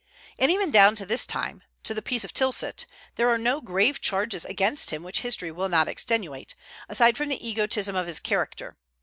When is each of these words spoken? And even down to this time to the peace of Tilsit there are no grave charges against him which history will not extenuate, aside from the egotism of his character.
And 0.39 0.49
even 0.49 0.71
down 0.71 0.95
to 0.95 1.05
this 1.05 1.27
time 1.27 1.61
to 1.83 1.93
the 1.93 2.01
peace 2.01 2.23
of 2.23 2.33
Tilsit 2.33 2.87
there 3.17 3.29
are 3.29 3.37
no 3.37 3.61
grave 3.61 4.01
charges 4.01 4.45
against 4.45 4.89
him 4.89 5.03
which 5.03 5.19
history 5.19 5.51
will 5.51 5.69
not 5.69 5.87
extenuate, 5.87 6.55
aside 6.89 7.15
from 7.15 7.29
the 7.29 7.47
egotism 7.47 7.95
of 7.95 8.07
his 8.07 8.19
character. 8.19 8.77